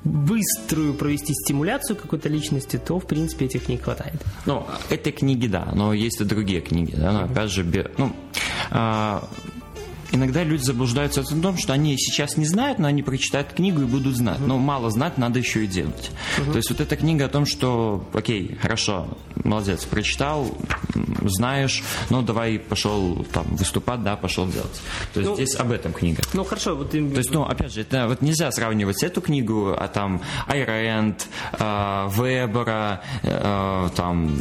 быструю 0.05 0.95
провести 0.95 1.35
стимуляцию 1.35 1.97
какой-то 1.97 2.29
личности, 2.29 2.79
то, 2.79 2.99
в 2.99 3.07
принципе, 3.07 3.47
этих 3.47 3.65
книг 3.65 3.85
хватает. 3.85 4.23
Ну, 4.47 4.67
этой 4.91 5.13
книги, 5.13 5.47
да, 5.47 5.69
но 5.75 5.93
есть 5.93 6.21
и 6.21 6.25
другие 6.25 6.61
книги, 6.61 6.95
да, 6.97 7.13
но, 7.13 7.25
опять 7.25 7.51
же, 7.51 7.65
ну, 7.99 8.15
а, 8.71 9.29
иногда 10.13 10.45
люди 10.45 10.63
заблуждаются 10.63 11.23
в 11.23 11.41
том, 11.41 11.59
что 11.59 11.73
они 11.73 11.97
сейчас 11.99 12.37
не 12.37 12.47
знают, 12.47 12.79
но 12.79 12.89
они 12.89 13.03
прочитают 13.03 13.53
книгу 13.53 13.83
и 13.83 13.85
будут 13.85 14.17
знать. 14.17 14.39
Но 14.41 14.59
мало 14.59 14.91
знать, 14.91 15.19
надо 15.19 15.39
еще 15.39 15.65
и 15.65 15.67
делать. 15.67 16.11
Uh-huh. 16.39 16.53
То 16.53 16.57
есть 16.57 16.71
вот 16.71 16.81
эта 16.81 16.97
книга 16.97 17.27
о 17.27 17.29
том, 17.29 17.47
что, 17.47 18.09
окей, 18.13 18.57
хорошо, 18.61 19.09
молодец, 19.45 19.85
прочитал, 19.85 20.57
знаешь, 21.25 21.83
ну 22.11 22.23
давай 22.23 22.59
пошел 22.59 23.25
там 23.33 23.47
выступать, 23.57 24.03
да, 24.03 24.17
пошел 24.17 24.47
делать. 24.47 24.81
То 25.15 25.21
есть 25.21 25.31
ну, 25.31 25.37
здесь 25.37 25.55
об 25.57 25.73
этом 25.73 25.93
книга. 25.93 26.23
Ну 26.33 26.45
хорошо, 26.45 26.77
вот 26.77 26.95
им... 26.95 27.11
То 27.11 27.19
есть, 27.19 27.31
ну, 27.33 27.43
опять 27.43 27.73
же, 27.73 27.83
это 27.83 28.07
вот 28.09 28.23
нельзя 28.23 28.51
сравнивать 28.51 29.03
эту 29.03 29.21
книгу, 29.21 29.75
а 29.79 29.89
там 29.89 30.21
Айренд, 30.47 31.27
э, 31.59 32.09
Вебера, 32.17 33.03
э, 33.23 33.89
там... 33.95 34.41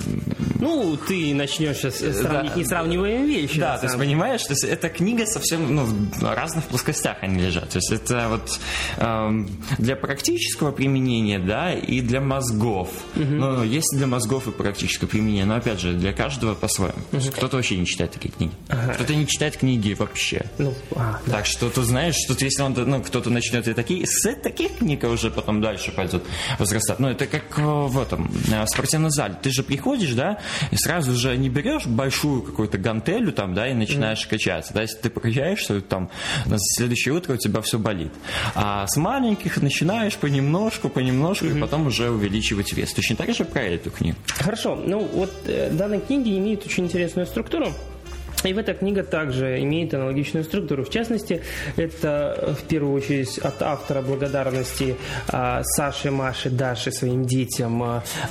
Ну, 0.59 0.97
ты 0.97 1.33
начнешь 1.33 1.77
сейчас 1.77 1.97
сравнить 1.97 2.53
да, 2.53 2.59
несравниваемые 2.59 3.25
вещи. 3.25 3.59
Да, 3.59 3.77
то 3.77 3.85
есть, 3.85 3.97
понимаешь, 3.97 4.43
то 4.43 4.53
есть 4.53 4.63
эта 4.63 4.89
книга 4.89 5.25
совсем 5.25 5.64
ну, 5.65 5.85
в 5.85 6.33
разных 6.33 6.65
плоскостях 6.65 7.17
они 7.21 7.41
лежат. 7.41 7.69
То 7.69 7.77
есть 7.77 7.91
это 7.91 8.27
вот 8.29 8.59
эм, 8.97 9.49
для 9.77 9.95
практического 9.95 10.71
применения, 10.71 11.39
да, 11.39 11.73
и 11.73 12.01
для 12.01 12.21
мозгов. 12.21 12.89
Угу. 13.15 13.23
Ну, 13.23 13.63
есть 13.63 13.95
для 13.95 14.07
мозгов 14.07 14.47
и 14.47 14.51
практическое 14.51 15.07
применение, 15.07 15.45
но 15.45 15.55
опять 15.55 15.79
же, 15.79 15.93
для 15.93 16.13
каждого 16.13 16.55
по-своему. 16.55 16.99
Угу. 17.11 17.31
Кто-то 17.35 17.57
вообще 17.57 17.77
не 17.77 17.85
читает 17.85 18.11
такие 18.11 18.29
книги. 18.29 18.53
Ага. 18.69 18.93
Кто-то 18.93 19.15
не 19.15 19.27
читает 19.27 19.57
книги 19.57 19.93
вообще. 19.93 20.45
Ну, 20.57 20.73
а, 20.95 21.19
да. 21.25 21.33
Так 21.33 21.45
что 21.45 21.69
ты 21.69 21.81
знаешь, 21.83 22.15
что 22.15 22.33
если 22.43 22.61
он, 22.61 22.73
ну, 22.73 23.01
кто-то 23.01 23.29
начнет 23.29 23.67
и 23.67 23.73
такие, 23.73 24.05
с 24.05 24.33
таких 24.35 24.77
книг 24.77 25.03
уже 25.03 25.31
потом 25.31 25.61
дальше 25.61 25.91
пойдет 25.91 26.23
возрастать. 26.59 26.99
Ну, 26.99 27.09
это 27.09 27.25
как 27.27 27.57
э, 27.57 27.61
в 27.61 27.99
этом, 27.99 28.31
э, 28.51 28.65
спортивном 28.67 29.11
зале. 29.11 29.35
Ты 29.41 29.51
же 29.51 29.63
приходишь, 29.63 30.13
да, 30.13 30.39
и 30.71 30.75
сразу 30.77 31.13
же 31.13 31.35
не 31.37 31.49
берешь 31.49 31.85
большую 31.85 32.41
какую-то 32.41 32.77
гантелю 32.77 33.31
там, 33.31 33.53
да, 33.53 33.67
и 33.67 33.73
начинаешь 33.73 34.25
mm. 34.25 34.29
качаться. 34.29 34.73
Да, 34.73 34.81
если 34.81 34.97
ты 34.97 35.09
проезжаешь 35.09 35.44
что 35.55 35.79
там 35.81 36.09
на 36.45 36.57
следующее 36.57 37.13
утро 37.13 37.33
у 37.33 37.37
тебя 37.37 37.61
все 37.61 37.77
болит. 37.77 38.11
А 38.55 38.87
с 38.87 38.97
маленьких 38.97 39.61
начинаешь 39.61 40.15
понемножку, 40.15 40.89
понемножку, 40.89 41.45
mm-hmm. 41.45 41.57
и 41.57 41.61
потом 41.61 41.87
уже 41.87 42.09
увеличивать 42.09 42.73
вес. 42.73 42.93
Точно 42.93 43.15
так 43.15 43.33
же 43.33 43.45
про 43.45 43.61
эту 43.61 43.91
книгу. 43.91 44.17
Хорошо. 44.27 44.75
Ну, 44.75 44.99
вот 45.13 45.31
э, 45.45 45.69
данная 45.71 45.99
книга 45.99 46.29
имеет 46.29 46.65
очень 46.65 46.85
интересную 46.85 47.27
структуру. 47.27 47.67
И 48.45 48.53
в 48.53 48.57
эта 48.59 48.73
книга 48.73 49.03
также 49.03 49.59
имеет 49.61 49.93
аналогичную 49.93 50.43
структуру. 50.43 50.83
В 50.83 50.89
частности, 50.89 51.41
это 51.77 52.55
в 52.59 52.63
первую 52.67 52.93
очередь 52.93 53.39
от 53.39 53.61
автора 53.61 54.01
благодарности 54.01 54.95
а, 55.29 55.63
Саше, 55.63 56.11
Маше, 56.11 56.51
Даше, 56.51 56.91
своим 56.91 57.25
детям, 57.25 57.81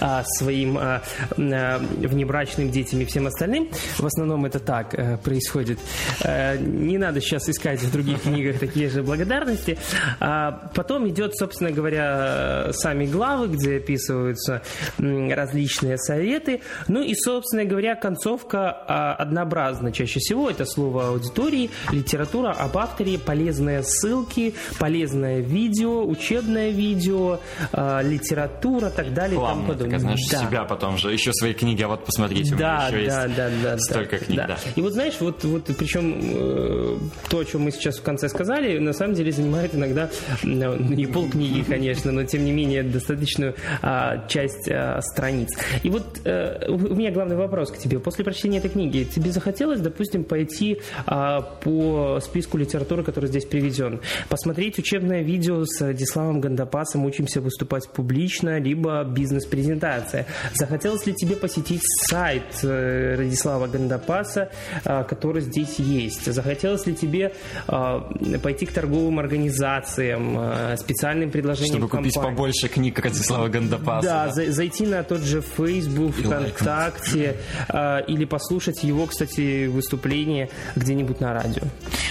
а 0.00 0.23
своим 0.25 0.78
а, 0.78 1.02
внебрачным 1.37 2.71
детям 2.71 3.00
и 3.00 3.04
всем 3.04 3.26
остальным. 3.26 3.68
В 3.99 4.06
основном 4.06 4.44
это 4.44 4.61
так 4.61 4.94
а, 4.94 5.16
происходит. 5.16 5.78
А, 6.23 6.56
не 6.56 6.97
надо 6.99 7.21
сейчас 7.21 7.49
искать 7.49 7.80
в 7.80 7.90
других 7.90 8.23
книгах 8.23 8.61
такие 8.61 8.88
же 8.88 9.02
благодарности. 9.02 9.78
А 10.21 10.71
потом 10.75 11.09
идет, 11.09 11.37
собственно 11.37 11.73
говоря, 11.73 12.73
сами 12.73 13.06
главы, 13.06 13.49
где 13.49 13.78
описываются 13.78 14.62
различные 14.99 15.99
советы. 15.99 16.61
Ну 16.87 17.02
и, 17.02 17.14
собственно 17.16 17.64
говоря, 17.64 17.97
концовка 17.97 18.71
однообразна 19.14 19.92
всего. 20.06 20.50
Это 20.50 20.64
слово 20.66 21.08
аудитории, 21.08 21.70
литература 21.90 22.52
об 22.52 22.76
авторе, 22.76 23.18
полезные 23.18 23.82
ссылки, 23.82 24.54
полезное 24.78 25.40
видео, 25.40 26.04
учебное 26.04 26.70
видео, 26.70 27.40
э, 27.73 28.00
литература, 28.02 28.90
так 28.90 29.12
далее. 29.14 29.38
Плавно, 29.38 29.75
там 29.75 29.90
так, 29.90 30.00
знаешь, 30.00 30.20
да. 30.30 30.46
себя 30.46 30.64
потом 30.64 30.99
же, 30.99 31.12
еще 31.12 31.32
свои 31.32 31.54
книги, 31.54 31.82
а 31.82 31.88
вот 31.88 32.04
посмотрите, 32.04 32.54
да, 32.54 32.88
у 32.90 32.92
меня 32.92 32.99
еще 32.99 33.08
да, 33.08 33.25
есть 33.25 33.37
да, 33.37 33.50
да, 33.62 33.78
столько 33.78 34.18
да, 34.18 34.25
книг, 34.25 34.38
да. 34.38 34.46
да. 34.46 34.58
И 34.75 34.80
вот 34.80 34.92
знаешь, 34.92 35.14
вот, 35.20 35.44
вот 35.44 35.64
причем 35.78 36.20
э, 36.23 36.99
то, 37.28 37.38
о 37.38 37.44
чем 37.44 37.62
мы 37.62 37.70
сейчас 37.70 37.99
в 37.99 38.02
конце 38.02 38.28
сказали, 38.28 38.78
на 38.78 38.92
самом 38.92 39.14
деле 39.14 39.32
занимает 39.32 39.75
иногда 39.75 40.11
ну, 40.42 40.76
не 40.76 41.06
полкниги, 41.06 41.62
конечно, 41.62 42.12
но 42.12 42.25
тем 42.25 42.44
не 42.44 42.52
менее 42.52 42.82
достаточную 42.82 43.54
а, 43.82 44.26
часть 44.28 44.68
а, 44.70 45.00
страниц. 45.02 45.50
И 45.82 45.90
вот 45.90 46.20
э, 46.25 46.68
у 46.68 46.94
меня 46.94 47.11
главный 47.11 47.37
вопрос 47.37 47.70
к 47.70 47.78
тебе. 47.78 47.99
После 47.99 48.25
прочтения 48.25 48.58
этой 48.58 48.70
книги 48.70 49.04
тебе 49.04 49.30
захотелось, 49.30 49.80
допустим, 49.85 50.25
пойти 50.25 50.81
а, 51.07 51.41
по 51.41 52.19
списку 52.21 52.59
литературы, 52.59 53.05
который 53.05 53.29
здесь 53.29 53.45
приведен, 53.45 54.00
посмотреть 54.29 54.79
учебное 54.79 55.23
видео 55.23 55.64
с 55.64 55.81
Радиславом 55.81 56.41
Гандапасом 56.41 57.05
«Учимся 57.05 57.41
выступать 57.41 57.88
публично», 57.88 58.59
либо 58.59 59.05
бизнес-презентация. 59.05 60.26
Захотелось 60.55 61.07
ли 61.07 61.14
тебе 61.14 61.37
посетить 61.37 61.83
сайт 61.85 62.43
э, 62.62 63.14
Радислава 63.17 63.67
Гандапаса, 63.67 64.50
а, 64.85 65.05
который 65.05 65.43
здесь 65.43 65.79
есть? 65.79 66.25
Захотелось 66.33 66.87
ли 66.87 66.95
тебе 66.95 67.33
а, 67.67 68.00
пойти 68.43 68.67
к 68.67 68.73
торговым 68.73 69.19
организациям, 69.19 70.37
а, 70.38 70.76
специальным 70.76 71.31
предложениям 71.31 71.79
Чтобы 71.79 71.88
купить 71.88 72.14
компании? 72.14 72.37
побольше 72.37 72.69
книг 72.69 72.99
Радислава 72.99 73.49
Гандапаса. 73.49 74.09
Да, 74.09 74.33
да? 74.35 74.50
зайти 74.50 74.87
на 74.87 75.03
тот 75.03 75.21
же 75.21 75.43
Facebook, 75.43 76.14
ВКонтакте, 76.14 77.37
а, 77.69 77.99
или 77.99 78.25
послушать 78.25 78.83
его, 78.83 79.07
кстати, 79.07 79.67
выступление 79.75 80.50
где-нибудь 80.76 81.21
на 81.21 81.35
радио? 81.35 81.64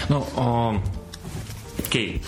Ну, 0.10 0.82
окей. 1.80 2.22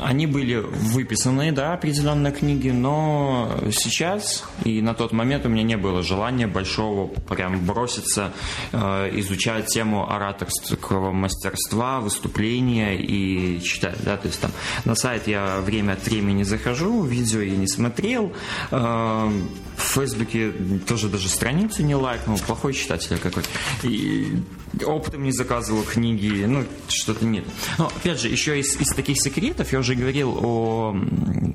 Они 0.00 0.26
были 0.26 0.56
выписаны, 0.56 1.52
да, 1.52 1.72
определенные 1.72 2.32
книги, 2.32 2.70
но 2.70 3.56
сейчас 3.72 4.44
и 4.64 4.82
на 4.82 4.94
тот 4.94 5.12
момент 5.12 5.46
у 5.46 5.48
меня 5.48 5.62
не 5.62 5.76
было 5.76 6.02
желания 6.02 6.46
большого 6.46 7.06
прям 7.06 7.64
броситься, 7.64 8.32
э, 8.72 9.10
изучать 9.20 9.66
тему 9.66 10.10
ораторского 10.10 11.12
мастерства, 11.12 12.00
выступления 12.00 12.96
и 12.96 13.60
читать, 13.62 13.96
да, 14.04 14.16
то 14.16 14.26
есть 14.26 14.40
там 14.40 14.50
на 14.84 14.94
сайт 14.94 15.28
я 15.28 15.60
время 15.60 15.92
от 15.92 16.04
времени 16.04 16.42
захожу, 16.42 17.04
видео 17.04 17.40
я 17.40 17.56
не 17.56 17.68
смотрел, 17.68 18.32
э, 18.70 19.30
в 19.86 19.92
Фейсбуке 19.94 20.52
тоже 20.86 21.08
даже 21.08 21.28
страницу 21.28 21.82
не 21.82 21.94
лайкнул, 21.94 22.38
плохой 22.38 22.74
читатель 22.74 23.18
какой. 23.18 23.44
И 23.82 24.42
оптом 24.84 25.22
не 25.22 25.32
заказывал 25.32 25.82
книги, 25.82 26.44
ну, 26.44 26.64
что-то 26.88 27.24
нет. 27.24 27.44
Но, 27.78 27.86
опять 27.86 28.20
же, 28.20 28.28
еще 28.28 28.58
из, 28.58 28.76
из 28.80 28.88
таких 28.88 29.16
секретов, 29.18 29.72
я 29.72 29.78
уже 29.78 29.94
говорил 29.94 30.38
о, 30.42 30.96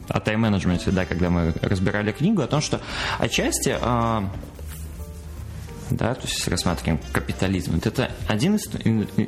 о 0.08 0.20
тайм-менеджменте, 0.20 0.92
да, 0.92 1.06
когда 1.06 1.30
мы 1.30 1.54
разбирали 1.62 2.12
книгу, 2.12 2.42
о 2.42 2.48
том, 2.48 2.62
что 2.62 2.82
отчасти 3.20 3.76
а, 3.80 4.32
да, 5.92 6.16
то 6.16 6.28
есть 6.28 6.48
рассматриваем 6.48 7.00
капитализм, 7.12 7.80
это 7.84 8.12
один 8.28 8.56
из, 8.56 8.68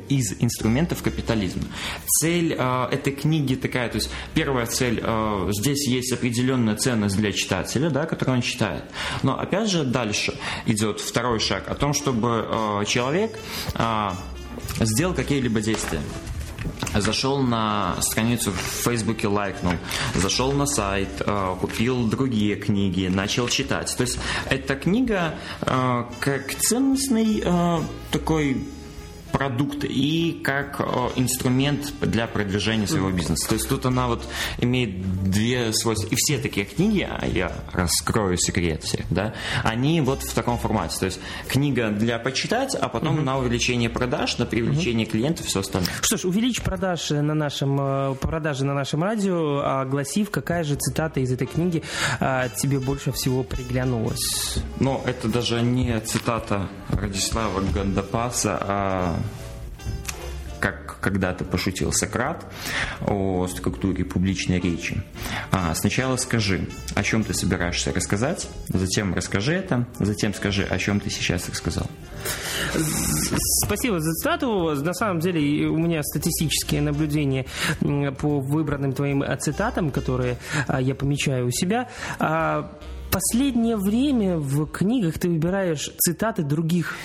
из 0.08 0.42
инструментов 0.42 1.02
капитализма. 1.02 1.62
Цель 2.06 2.54
э, 2.58 2.88
этой 2.90 3.12
книги 3.12 3.54
такая, 3.54 3.88
то 3.88 3.96
есть 3.96 4.10
первая 4.34 4.66
цель, 4.66 5.00
э, 5.02 5.50
здесь 5.52 5.86
есть 5.88 6.12
определенная 6.12 6.76
ценность 6.76 7.16
для 7.16 7.32
читателя, 7.32 7.90
да, 7.90 8.06
которую 8.06 8.36
он 8.36 8.42
читает. 8.42 8.84
Но 9.22 9.38
опять 9.38 9.70
же 9.70 9.84
дальше 9.84 10.34
идет 10.66 11.00
второй 11.00 11.40
шаг 11.40 11.68
о 11.68 11.74
том, 11.74 11.92
чтобы 11.92 12.46
э, 12.48 12.84
человек 12.86 13.38
э, 13.74 14.10
сделал 14.80 15.14
какие-либо 15.14 15.60
действия 15.60 16.00
зашел 16.94 17.38
на 17.42 17.96
страницу 18.00 18.52
в 18.52 18.56
Фейсбуке, 18.56 19.28
лайкнул, 19.28 19.74
зашел 20.14 20.52
на 20.52 20.66
сайт, 20.66 21.08
э, 21.20 21.56
купил 21.60 22.06
другие 22.06 22.56
книги, 22.56 23.08
начал 23.08 23.48
читать. 23.48 23.94
То 23.96 24.02
есть 24.02 24.18
эта 24.50 24.76
книга 24.76 25.34
э, 25.62 26.04
как 26.20 26.54
ценностный 26.54 27.42
э, 27.44 27.78
такой 28.10 28.64
продукт 29.34 29.82
и 29.82 30.40
как 30.44 30.80
инструмент 31.16 31.92
для 32.00 32.28
продвижения 32.28 32.86
своего 32.86 33.10
бизнеса. 33.10 33.48
То 33.48 33.54
есть 33.54 33.68
тут 33.68 33.84
она 33.84 34.06
вот 34.06 34.24
имеет 34.58 35.24
две 35.28 35.72
свойства. 35.72 36.06
И 36.06 36.14
все 36.14 36.38
такие 36.38 36.64
книги, 36.64 37.04
а 37.10 37.26
я 37.26 37.50
раскрою 37.72 38.38
секрет 38.38 38.84
всех, 38.84 39.06
да, 39.10 39.34
они 39.64 40.00
вот 40.00 40.22
в 40.22 40.32
таком 40.34 40.56
формате. 40.56 40.98
То 41.00 41.06
есть 41.06 41.18
книга 41.48 41.90
для 41.90 42.20
почитать, 42.20 42.76
а 42.76 42.88
потом 42.88 43.16
угу. 43.16 43.24
на 43.24 43.38
увеличение 43.38 43.90
продаж, 43.90 44.38
на 44.38 44.46
привлечение 44.46 45.04
угу. 45.04 45.12
клиентов, 45.12 45.46
все 45.46 45.60
остальное. 45.60 45.90
Что 46.00 46.16
ж, 46.16 46.24
увеличь 46.26 46.62
продажи 46.62 47.20
на 47.20 47.34
нашем, 47.34 47.76
э, 47.80 48.14
продажи 48.14 48.64
на 48.64 48.74
нашем 48.74 49.02
радио, 49.02 49.64
огласив, 49.64 50.30
какая 50.30 50.62
же 50.62 50.76
цитата 50.76 51.18
из 51.18 51.32
этой 51.32 51.48
книги 51.48 51.82
а, 52.20 52.48
тебе 52.50 52.78
больше 52.78 53.10
всего 53.10 53.42
приглянулась? 53.42 54.58
Ну, 54.78 55.02
это 55.04 55.26
даже 55.26 55.60
не 55.60 55.98
цитата 56.00 56.68
Радислава 56.90 57.60
Гандапаса, 57.74 58.58
а 58.60 59.16
как 60.64 60.98
когда-то 61.00 61.44
пошутил 61.44 61.92
Сократ 61.92 62.46
о 63.06 63.46
структуре 63.48 64.02
публичной 64.02 64.60
речи. 64.60 65.02
А, 65.52 65.74
сначала 65.74 66.16
скажи, 66.16 66.66
о 66.94 67.02
чем 67.02 67.22
ты 67.22 67.34
собираешься 67.34 67.92
рассказать, 67.92 68.48
затем 68.68 69.12
расскажи 69.12 69.52
это, 69.52 69.86
затем 69.98 70.32
скажи, 70.32 70.64
о 70.64 70.78
чем 70.78 71.00
ты 71.00 71.10
сейчас 71.10 71.50
рассказал. 71.50 71.86
Спасибо 73.66 74.00
за 74.00 74.10
цитату. 74.12 74.74
На 74.82 74.94
самом 74.94 75.20
деле 75.20 75.68
у 75.68 75.76
меня 75.76 76.02
статистические 76.02 76.80
наблюдения 76.80 77.44
по 78.18 78.40
выбранным 78.40 78.94
твоим 78.94 79.22
цитатам, 79.40 79.90
которые 79.90 80.38
а, 80.66 80.80
я 80.80 80.94
помечаю 80.94 81.48
у 81.48 81.50
себя. 81.50 81.90
Последнее 83.14 83.76
время 83.76 84.38
в 84.38 84.66
книгах 84.66 85.20
ты 85.20 85.28
выбираешь 85.28 85.88
цитаты 85.98 86.42
других 86.42 86.96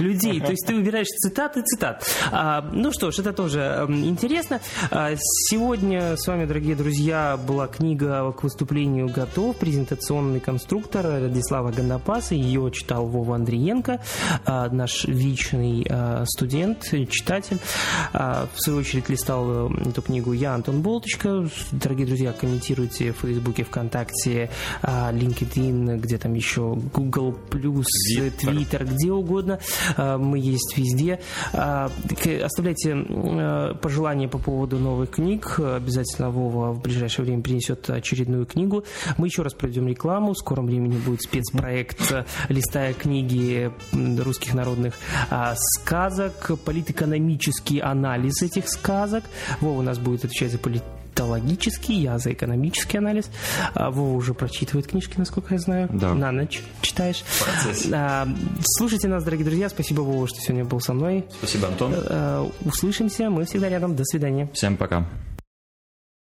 людей. 0.00 0.40
То 0.40 0.50
есть 0.50 0.66
ты 0.66 0.74
выбираешь 0.74 1.06
цитаты 1.06 1.62
цитат. 1.62 2.04
А, 2.32 2.68
ну 2.72 2.90
что 2.90 3.12
ж, 3.12 3.20
это 3.20 3.32
тоже 3.32 3.86
интересно. 3.88 4.60
А, 4.90 5.12
сегодня 5.14 6.16
с 6.16 6.26
вами, 6.26 6.46
дорогие 6.46 6.74
друзья, 6.74 7.36
была 7.36 7.68
книга 7.68 8.32
к 8.32 8.42
выступлению 8.42 9.08
«Готов», 9.08 9.56
презентационный 9.56 10.40
конструктор 10.40 11.06
Радислава 11.06 11.70
Гандапаса. 11.70 12.34
Ее 12.34 12.68
читал 12.72 13.06
Вова 13.06 13.36
Андриенко, 13.36 14.00
а, 14.44 14.68
наш 14.68 15.04
вечный 15.04 15.86
а, 15.88 16.24
студент, 16.26 16.92
читатель. 17.08 17.58
А, 18.12 18.48
в 18.52 18.60
свою 18.60 18.80
очередь 18.80 19.08
листал 19.08 19.70
э, 19.70 19.90
эту 19.90 20.02
книгу 20.02 20.32
я, 20.32 20.54
Антон 20.54 20.82
Болточка. 20.82 21.48
Дорогие 21.70 22.08
друзья, 22.08 22.32
комментируйте 22.32 23.12
в 23.12 23.18
Фейсбуке, 23.18 23.62
ВКонтакте, 23.62 24.50
а, 24.82 25.12
LinkedIn 25.12 25.51
LinkedIn, 25.52 25.98
где 25.98 26.18
там 26.18 26.34
еще 26.34 26.76
Google+, 26.92 27.36
Twitter, 27.50 28.84
где 28.84 29.12
угодно. 29.12 29.60
А, 29.96 30.18
мы 30.18 30.38
есть 30.38 30.76
везде. 30.76 31.20
А, 31.52 31.90
оставляйте 32.42 32.96
пожелания 33.80 34.28
по 34.28 34.38
поводу 34.38 34.78
новых 34.78 35.10
книг. 35.10 35.58
Обязательно 35.60 36.30
Вова 36.30 36.72
в 36.72 36.82
ближайшее 36.82 37.26
время 37.26 37.42
принесет 37.42 37.88
очередную 37.90 38.46
книгу. 38.46 38.84
Мы 39.18 39.26
еще 39.28 39.42
раз 39.42 39.54
проведем 39.54 39.88
рекламу. 39.88 40.32
В 40.32 40.38
скором 40.38 40.66
времени 40.66 40.96
будет 40.96 41.22
спецпроект 41.22 42.12
«Листая 42.48 42.94
книги 42.94 43.70
русских 43.92 44.54
народных 44.54 44.94
а, 45.30 45.54
сказок», 45.56 46.52
политэкономический 46.64 47.78
анализ 47.78 48.42
этих 48.42 48.68
сказок. 48.68 49.24
Вова 49.60 49.80
у 49.80 49.82
нас 49.82 49.98
будет 49.98 50.24
отвечать 50.24 50.52
за 50.52 50.58
политику 50.58 51.01
политологический, 51.12 51.94
я 51.94 52.18
за 52.18 52.32
экономический 52.32 52.98
анализ. 52.98 53.30
А 53.74 53.90
Вова 53.90 54.16
уже 54.16 54.34
прочитывает 54.34 54.88
книжки, 54.88 55.14
насколько 55.16 55.54
я 55.54 55.60
знаю. 55.60 55.88
Да. 55.92 56.14
На 56.14 56.32
ночь 56.32 56.62
читаешь. 56.80 57.24
А, 57.92 58.28
слушайте 58.76 59.08
нас, 59.08 59.24
дорогие 59.24 59.44
друзья. 59.44 59.68
Спасибо, 59.68 60.00
Вова, 60.00 60.26
что 60.26 60.40
сегодня 60.40 60.64
был 60.64 60.80
со 60.80 60.92
мной. 60.94 61.24
Спасибо, 61.38 61.68
Антон. 61.68 61.94
А, 61.96 62.50
услышимся. 62.64 63.30
Мы 63.30 63.44
всегда 63.44 63.68
рядом. 63.68 63.96
До 63.96 64.04
свидания. 64.04 64.48
Всем 64.54 64.76
пока. 64.76 65.06